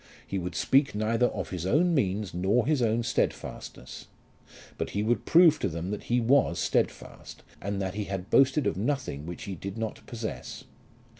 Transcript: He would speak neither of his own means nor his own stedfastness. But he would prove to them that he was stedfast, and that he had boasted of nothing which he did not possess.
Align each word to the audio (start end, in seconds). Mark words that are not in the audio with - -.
He 0.25 0.39
would 0.39 0.55
speak 0.55 0.95
neither 0.95 1.27
of 1.27 1.51
his 1.51 1.63
own 1.63 1.93
means 1.93 2.33
nor 2.33 2.65
his 2.65 2.81
own 2.81 3.03
stedfastness. 3.03 4.07
But 4.79 4.89
he 4.89 5.03
would 5.03 5.27
prove 5.27 5.59
to 5.59 5.67
them 5.69 5.91
that 5.91 6.05
he 6.05 6.19
was 6.19 6.57
stedfast, 6.57 7.43
and 7.61 7.79
that 7.79 7.93
he 7.93 8.05
had 8.05 8.31
boasted 8.31 8.65
of 8.65 8.77
nothing 8.77 9.27
which 9.27 9.43
he 9.43 9.53
did 9.53 9.77
not 9.77 10.03
possess. 10.07 10.63